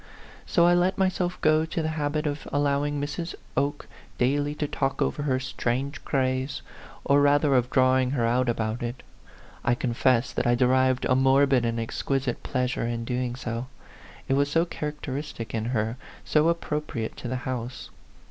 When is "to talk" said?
4.55-4.99